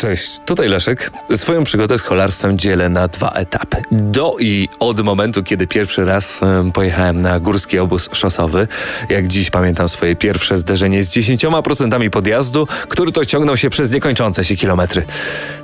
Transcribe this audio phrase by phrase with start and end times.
[0.00, 1.10] Cześć, tutaj Leszek.
[1.36, 3.76] Swoją przygodę z kolarstwem dzielę na dwa etapy.
[3.90, 6.40] Do i od momentu, kiedy pierwszy raz
[6.74, 8.68] pojechałem na górski obóz szosowy.
[9.08, 14.44] Jak dziś pamiętam swoje pierwsze zderzenie z 10% podjazdu, który to ciągnął się przez niekończące
[14.44, 15.02] się kilometry.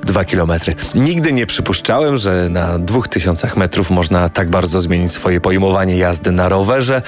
[0.03, 0.75] Dwa kilometry.
[0.95, 6.33] Nigdy nie przypuszczałem, że na dwóch tysiącach metrów można tak bardzo zmienić swoje pojmowanie jazdy
[6.33, 7.03] na rowerze.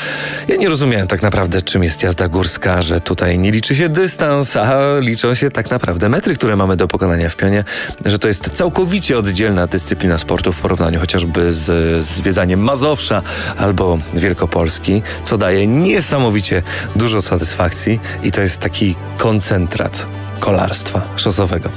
[0.49, 4.57] Ja nie rozumiałem tak naprawdę, czym jest jazda górska, że tutaj nie liczy się dystans,
[4.57, 7.64] a liczą się tak naprawdę metry, które mamy do pokonania w pionie,
[8.05, 13.22] że to jest całkowicie oddzielna dyscyplina sportu w porównaniu chociażby z zwiedzaniem Mazowsza
[13.57, 16.63] albo Wielkopolski, co daje niesamowicie
[16.96, 20.07] dużo satysfakcji i to jest taki koncentrat
[20.41, 21.71] kolarstwa szosowego.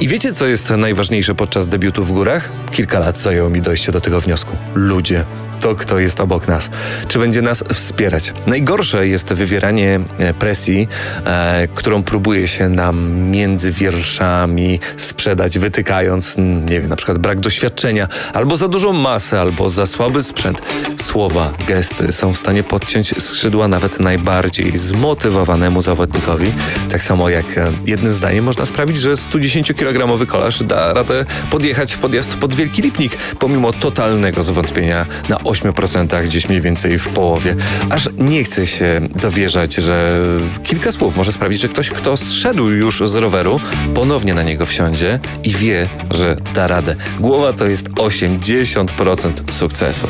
[0.00, 2.52] I wiecie, co jest najważniejsze podczas debiutu w górach?
[2.70, 4.56] Kilka lat zajęło mi dojście do tego wniosku.
[4.74, 5.24] Ludzie
[5.60, 6.70] to, kto jest obok nas,
[7.08, 8.32] czy będzie nas wspierać.
[8.46, 10.88] Najgorsze jest wywieranie e, presji,
[11.24, 16.36] e, którą próbuje się nam między wierszami sprzedać, wytykając,
[16.70, 20.62] nie wiem, na przykład brak doświadczenia, albo za dużą masę, albo za słaby sprzęt.
[21.02, 26.52] Słowa, gesty są w stanie podciąć skrzydła nawet najbardziej zmotywowanemu zawodnikowi.
[26.90, 32.36] Tak samo jak e, jednym zdaniem można sprawić, że 110-kilogramowy kolarz da radę podjechać podjazd
[32.36, 37.56] pod Wielki Lipnik, pomimo totalnego zwątpienia na 8%, gdzieś mniej więcej w połowie.
[37.90, 40.20] Aż nie chce się dowierzać, że
[40.62, 43.60] kilka słów może sprawić, że ktoś, kto zszedł już z roweru,
[43.94, 46.96] ponownie na niego wsiądzie i wie, że da radę.
[47.20, 50.06] Głowa to jest 80% sukcesu.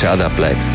[0.00, 0.66] Siada Plex.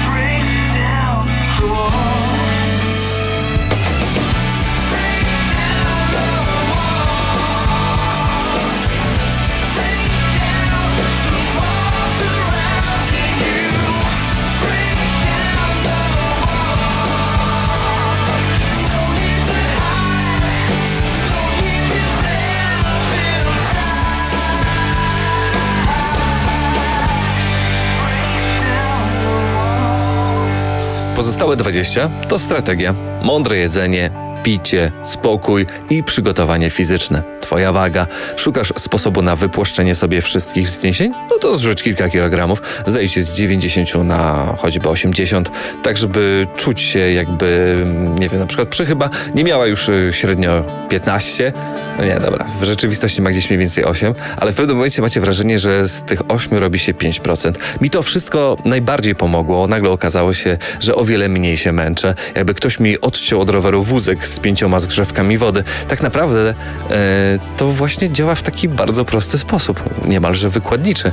[31.21, 34.11] Pozostałe 20 to strategia, mądre jedzenie,
[34.43, 37.23] picie, spokój i przygotowanie fizyczne.
[37.51, 38.07] Twoja waga.
[38.35, 41.11] Szukasz sposobu na wypłaszczenie sobie wszystkich wzniesień?
[41.29, 45.51] No to zrzuć kilka kilogramów, zejdź z 90 na choćby 80,
[45.83, 47.77] tak żeby czuć się jakby,
[48.19, 51.53] nie wiem, na przykład przychyba nie miała już y, średnio 15,
[51.97, 55.21] no nie, dobra, w rzeczywistości ma gdzieś mniej więcej 8, ale w pewnym momencie macie
[55.21, 57.53] wrażenie, że z tych 8 robi się 5%.
[57.81, 59.67] Mi to wszystko najbardziej pomogło.
[59.67, 62.15] Nagle okazało się, że o wiele mniej się męczę.
[62.35, 65.63] Jakby ktoś mi odciął od roweru wózek z pięcioma zgrzewkami wody.
[65.87, 66.53] Tak naprawdę
[66.89, 71.11] e, to właśnie działa w taki bardzo prosty sposób, niemalże wykładniczy.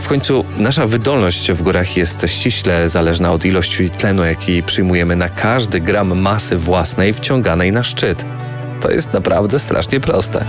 [0.00, 5.28] W końcu nasza wydolność w górach jest ściśle zależna od ilości tlenu, jaki przyjmujemy na
[5.28, 8.24] każdy gram masy własnej wciąganej na szczyt.
[8.80, 10.44] To jest naprawdę strasznie proste.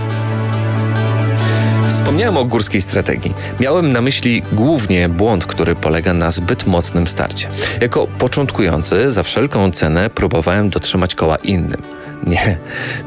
[1.88, 3.34] Wspomniałem o górskiej strategii.
[3.60, 7.48] Miałem na myśli głównie błąd, który polega na zbyt mocnym starcie.
[7.80, 12.01] Jako początkujący za wszelką cenę próbowałem dotrzymać koła innym.
[12.26, 12.58] Nie,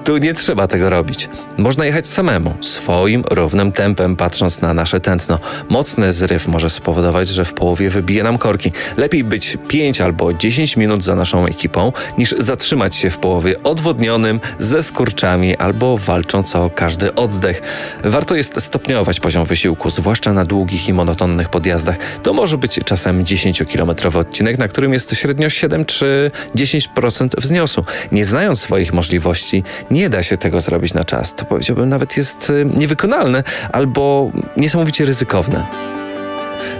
[0.03, 1.29] tu nie trzeba tego robić.
[1.57, 5.39] Można jechać samemu, swoim, równym tempem, patrząc na nasze tętno.
[5.69, 8.71] Mocny zryw może spowodować, że w połowie wybije nam korki.
[8.97, 14.39] Lepiej być 5 albo 10 minut za naszą ekipą, niż zatrzymać się w połowie odwodnionym,
[14.59, 17.61] ze skurczami albo walcząc o każdy oddech.
[18.03, 21.97] Warto jest stopniować poziom wysiłku, zwłaszcza na długich i monotonnych podjazdach.
[22.23, 27.85] To może być czasem 10-kilometrowy odcinek, na którym jest średnio 7 czy 10% wzniosu.
[28.11, 31.35] Nie znając swoich możliwości, możliwości, nie da się tego zrobić na czas.
[31.35, 35.65] To powiedziałbym nawet jest y, niewykonalne albo niesamowicie ryzykowne.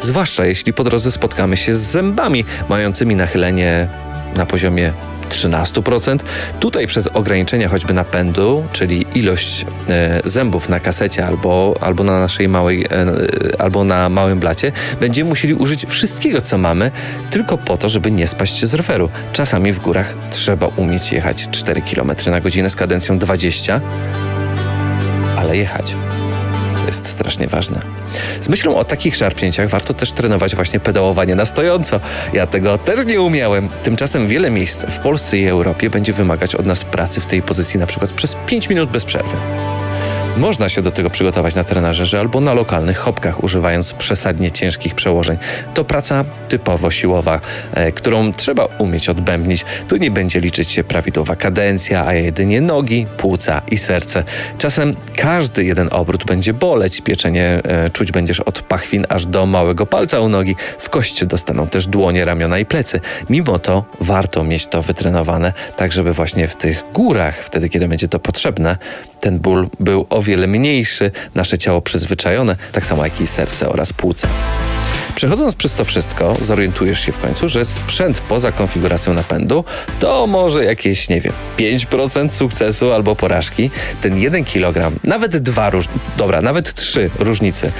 [0.01, 3.87] Zwłaszcza jeśli po drodze spotkamy się z zębami mającymi nachylenie
[4.35, 4.93] na poziomie
[5.29, 6.19] 13%.
[6.59, 12.47] Tutaj przez ograniczenia choćby napędu, czyli ilość e, zębów na kasecie albo, albo na naszej
[12.47, 13.05] małej, e,
[13.59, 16.91] albo na małym blacie, będziemy musieli użyć wszystkiego, co mamy,
[17.29, 19.09] tylko po to, żeby nie spaść z roweru.
[19.33, 23.81] Czasami w górach trzeba umieć jechać 4 km na godzinę z kadencją 20,
[25.37, 25.95] ale jechać.
[26.85, 27.81] To jest strasznie ważne.
[28.41, 31.99] Z myślą o takich szarpnięciach warto też trenować właśnie pedałowanie na stojąco.
[32.33, 33.69] Ja tego też nie umiałem.
[33.83, 37.79] Tymczasem wiele miejsc w Polsce i Europie będzie wymagać od nas pracy w tej pozycji
[37.79, 39.37] na przykład przez 5 minut bez przerwy.
[40.37, 45.37] Można się do tego przygotować na trenażerze albo na lokalnych hopkach, używając przesadnie ciężkich przełożeń.
[45.73, 47.41] To praca typowo siłowa,
[47.73, 49.65] e, którą trzeba umieć odbębnić.
[49.87, 54.23] Tu nie będzie liczyć się prawidłowa kadencja, a jedynie nogi, płuca i serce.
[54.57, 59.85] Czasem każdy jeden obrót będzie boleć, pieczenie e, czuć będziesz od pachwin aż do małego
[59.85, 60.55] palca u nogi.
[60.79, 62.99] W kości dostaną też dłonie, ramiona i plecy.
[63.29, 68.07] Mimo to warto mieć to wytrenowane, tak żeby właśnie w tych górach, wtedy kiedy będzie
[68.07, 68.77] to potrzebne,
[69.19, 73.93] ten ból był o wiele mniejszy, nasze ciało przyzwyczajone, tak samo jak i serce oraz
[73.93, 74.27] płuca.
[75.15, 79.65] Przechodząc przez to wszystko, zorientujesz się w końcu, że sprzęt poza konfiguracją napędu
[79.99, 83.71] to może jakieś, nie wiem, 5% sukcesu albo porażki.
[84.01, 85.85] Ten 1 kg, nawet dwa, róż...
[86.17, 87.71] dobra, nawet trzy różnice,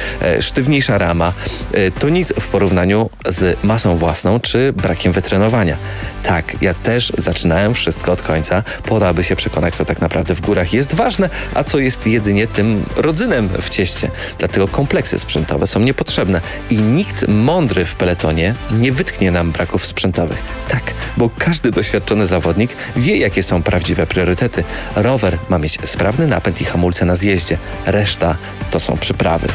[0.41, 1.33] sztywniejsza rama,
[1.73, 5.77] e, to nic w porównaniu z masą własną czy brakiem wytrenowania.
[6.23, 10.35] Tak, ja też zaczynałem wszystko od końca, po to, aby się przekonać, co tak naprawdę
[10.35, 14.11] w górach jest ważne, a co jest jedynie tym rodzynem w cieście.
[14.39, 20.44] Dlatego kompleksy sprzętowe są niepotrzebne i nikt mądry w peletonie nie wytknie nam braków sprzętowych.
[20.68, 24.63] Tak, bo każdy doświadczony zawodnik wie, jakie są prawdziwe priorytety.
[24.95, 28.38] Rower ma mieć sprawny napęd i hamulce na zjeździe, reszta
[28.72, 29.48] to są przyprawy.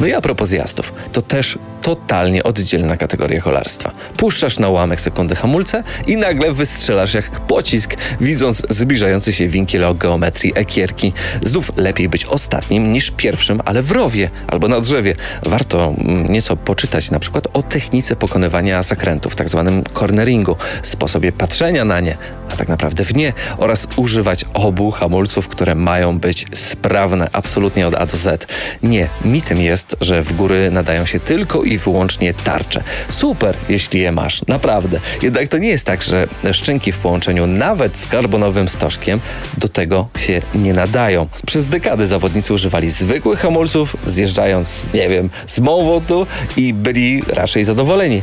[0.00, 3.92] No i a propos zjazdów, to też totalnie oddzielna kategoria kolarstwa.
[4.16, 9.94] Puszczasz na ułamek sekundy hamulce i nagle wystrzelasz jak pocisk, widząc zbliżający się winkiel o
[9.94, 11.12] geometrii ekierki.
[11.42, 15.14] Znów lepiej być ostatnim niż pierwszym, ale w rowie albo na drzewie.
[15.42, 21.84] Warto mm, nieco poczytać na przykład o technice pokonywania zakrętów, tak zwanym corneringu, sposobie patrzenia
[21.84, 22.16] na nie,
[22.52, 27.94] a tak naprawdę w nie, oraz używać obu hamulców, które mają być sprawne absolutnie od
[27.94, 28.46] A do Z.
[28.82, 32.82] Nie, mitem jest, że w góry nadają się tylko i wyłącznie tarcze.
[33.08, 35.00] Super, jeśli je masz, naprawdę.
[35.22, 39.20] Jednak to nie jest tak, że szczęki w połączeniu nawet z karbonowym stożkiem
[39.58, 41.28] do tego się nie nadają.
[41.46, 46.26] Przez dekady zawodnicy używali zwykłych hamulców, zjeżdżając, nie wiem, z Mowotu
[46.56, 48.22] i byli raczej zadowoleni.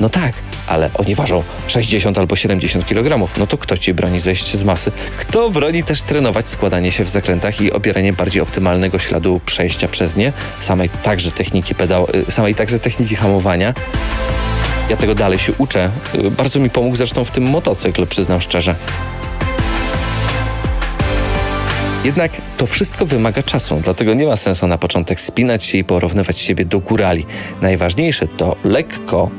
[0.00, 0.32] No tak,
[0.66, 3.28] ale oni ważą 60 albo 70 kg.
[3.38, 4.92] No to kto ci broni zejść z masy?
[5.16, 10.16] Kto broni też trenować składanie się w zakrętach i obieranie bardziej optymalnego śladu przejścia przez
[10.16, 13.74] nie, samej także techniki pedał, y, samej także techniki hamowania?
[14.90, 15.90] Ja tego dalej się uczę.
[16.14, 18.74] Y, bardzo mi pomógł zresztą w tym motocykl, przyznam szczerze.
[22.04, 26.38] Jednak to wszystko wymaga czasu, dlatego nie ma sensu na początek spinać się i porównywać
[26.38, 27.26] siebie do górali.
[27.60, 29.30] Najważniejsze to lekko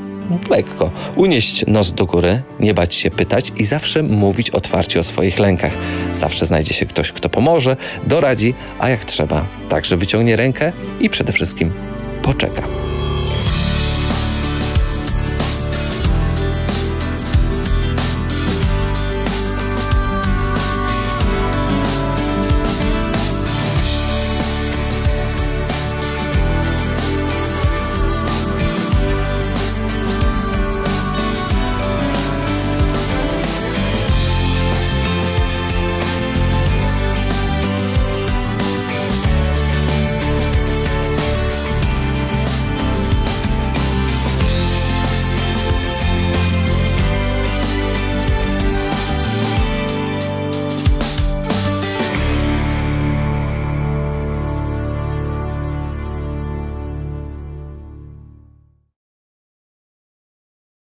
[0.49, 0.91] lekko.
[1.15, 5.73] Unieść nos do góry, nie bać się pytać i zawsze mówić otwarcie o swoich lękach.
[6.13, 7.77] Zawsze znajdzie się ktoś, kto pomoże,
[8.07, 11.71] doradzi, a jak trzeba, także wyciągnie rękę i przede wszystkim
[12.23, 12.82] poczeka.